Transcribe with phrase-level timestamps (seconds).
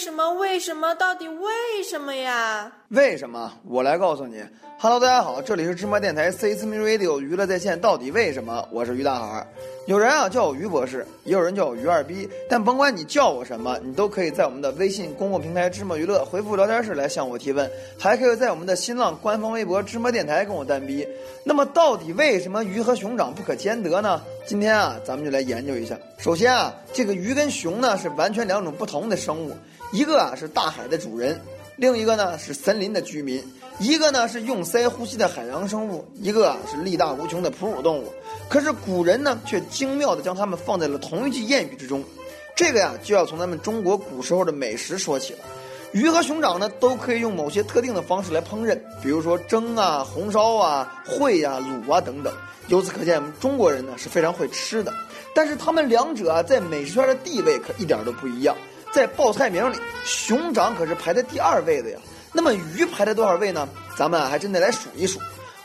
[0.00, 0.32] 什么？
[0.32, 0.94] 为什么？
[0.94, 2.72] 到底为什么呀？
[2.88, 3.52] 为什么？
[3.66, 4.42] 我来告诉你。
[4.78, 7.78] Hello，大家好，这里是芝麻电台 C S M Radio 娱乐在线。
[7.78, 8.66] 到底为什么？
[8.72, 9.46] 我是于大海。
[9.90, 12.28] 有人啊叫我于博士，也有人叫我于二逼。
[12.48, 17.68] 但甭管你叫我什么，你都可以在我们的微信公共平台芝麻娱乐回复聊天室来向我提问，
[17.98, 21.04] 还可以在我们的新浪官方微博芝麻电台跟我单逼。
[21.42, 24.22] 那么到底为什么鱼和熊掌不可兼得呢？
[24.46, 25.98] 今天啊，咱们就来研究一下。
[26.18, 29.56] 首先啊，这个鱼跟熊呢是完全两种不同的生物，
[29.90, 31.36] 一个啊是大海的主人，
[31.80, 33.42] 另一个呢是森林的居民。
[33.78, 38.12] 一个呢是用鳃呼吸的海洋生物，一个啊是力大无穷的哺乳动物。
[38.50, 42.04] 可是古人呢却精妙地将它们放在了同一句谚语之中。
[42.54, 45.38] 这个呀就要从咱们中国古时候的美食说起了。
[45.92, 52.30] 鱼和熊掌呢都可以用某些特定的方式来烹饪，比如说蒸啊、红烧啊、烩呀、卤啊等等。
[52.68, 54.92] 由此可见，我们中国人呢是非常会吃的。
[55.34, 58.54] 但是他们两者啊在美食圈的地位可一点都不一样。
[58.92, 61.98] 在报菜名里，熊掌可是排在第二位的呀。
[62.32, 63.68] 那么鱼排在多少位呢？
[63.96, 65.18] 咱们还真得来数一数。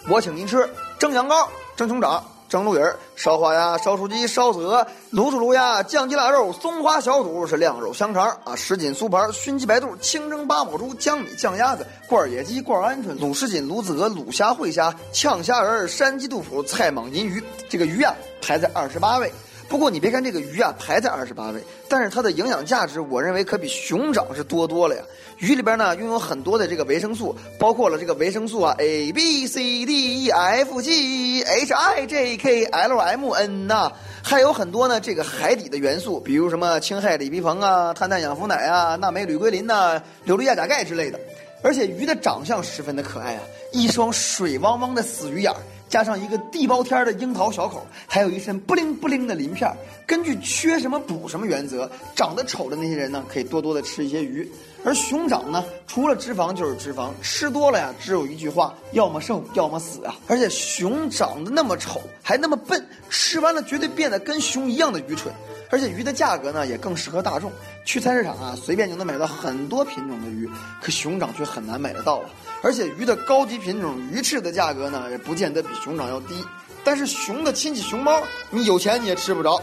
[0.07, 17.43] 我请您吃蒸羊羔、蒸熊掌、蒸鹿尾儿、烧花鸭、烧雏鸡、烧子鹅、卤煮卤鸭、酱鸡腊肉、松花小肚是晾肉香肠啊，什锦酥盘、熏鸡白肚、清蒸八宝猪、江米酱鸭子、罐野鸡、罐鹌鹑、卤什锦、卤子鹅、卤虾、烩虾、炝虾仁、山鸡肚脯、菜蟒银鱼。
[17.67, 19.31] 这个鱼啊，排在二十八位。
[19.67, 25.01] 不过你别看这个鱼啊排在二十八位，但是它的营养价值，我认为可比熊掌是多多了呀。
[25.39, 33.91] 鱼里边呢拥有很多的这个维生素，包括了这个维生素啊 A B C D E F G H I J K L M N 呐，
[34.23, 41.19] 还有很多呢这个海底的元素，比如什么氢氦锂铍硼啊、碳氮氧氟氖啊、钠镁铝硅磷呐、硫氯亚钾钙之类的。
[41.63, 43.41] 而且鱼的长相十分的可爱啊，
[43.73, 45.57] 一双水汪汪的死鱼眼儿。
[45.87, 49.71] 加上一个地包天的樱桃小口，还有一身不灵不灵的鳞片
[50.05, 54.49] 根据缺什么补什么原则，长得丑的那些人呢，可以多多的吃一些鱼。
[54.83, 60.15] 而熊掌呢，除了脂肪就是脂肪，吃多了呀，只有一句话：要么瘦，要么死啊！
[60.27, 65.33] 而且熊长得那么丑，还那么笨，吃完了绝对变得跟熊一样的愚蠢。
[65.69, 67.51] 而且鱼的价格呢，也更适合大众。
[67.83, 70.49] 去菜市场啊，随便就能买到很多品种的鱼，
[70.81, 72.29] 可熊掌却很难买得到啊。
[72.61, 76.43] 而且鱼的高级品种鱼翅的价格呢，也不见得比熊掌要低。
[76.83, 79.61] 但是熊的亲戚熊猫，你有钱你也吃不着。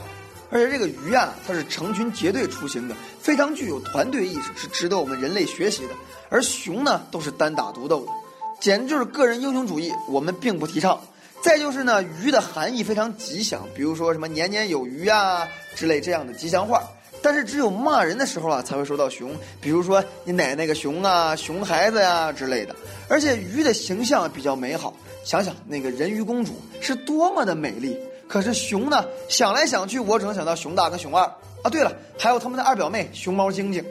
[0.51, 5.95] 而且这个鱼啊，它是成群结队出行的，非常具有团队意识，是值得我们人类学习的。
[6.29, 8.13] 而熊呢，都是单打独斗的，
[8.61, 11.01] 简直就是个人英雄主义，我们并不提倡。
[11.43, 16.83] 再就是呢，鱼的含义非常吉祥，比如说什么年年有余啊之类这样的吉祥话。
[17.21, 19.31] 但是只有骂人的时候啊，才会说到熊，
[19.61, 22.75] 比如说你奶奶个熊啊，熊孩子呀之类的。
[23.09, 24.95] 而且鱼的形象比较美好，
[25.25, 27.99] 想想那个人鱼公主是多么的美丽。
[28.29, 29.05] 可是熊呢？
[29.29, 31.23] 想来想去，我只能想到熊大跟熊二
[31.63, 31.71] 啊。
[31.71, 33.85] 对了，还有他们的二表妹熊猫晶晶。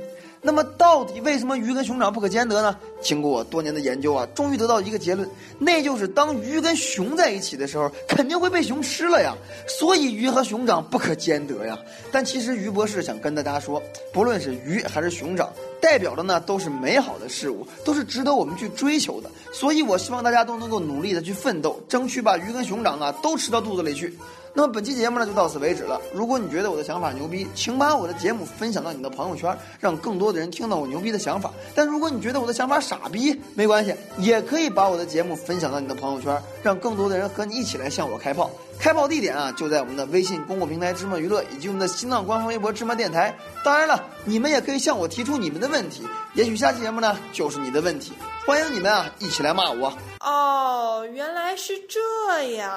[0.44, 2.76] 那么，到底为什么鱼跟熊掌不可兼得呢？
[3.00, 5.30] 经过我多年的研究啊，终于得到一个结论，
[5.60, 9.36] 那就是当鱼跟熊在一起的时候，肯定会被熊吃了呀。
[9.68, 11.78] 所以鱼和熊掌不可兼得呀。
[12.12, 13.82] 但其实于博士想跟大家说，
[14.12, 15.48] 不论是鱼还是熊掌，
[15.80, 19.30] 代表的呢都是美好的事物，都是值得我们去追求的。
[19.54, 24.18] 所以我希望大家都能够努力的去奋斗，争取把鱼跟熊掌啊都吃到肚子里去。
[24.54, 26.00] 那么本期节目呢就到此为止了。
[26.14, 31.52] 如果你觉得我的想法牛逼，请把我的节目分享到你的朋友圈，让更多的人听到我牛逼的想法。
[31.74, 38.52] 但如果你觉得我的想法傻逼，没关系，也可以把我的节目分享到你的朋友圈，让更多的人和你一起来向我开炮。
[38.80, 43.34] 开炮地点啊就在我们的微信公共平台芝麻娱乐以及我们的新浪官方微博芝麻电台。
[43.64, 46.02] 当然了，你们也可以向我提出你们的问题，
[46.34, 48.12] 也许下期节目呢就是你的问题。
[48.46, 49.94] 欢迎你们啊一起来骂我。
[50.20, 52.76] 哦，原来是这样。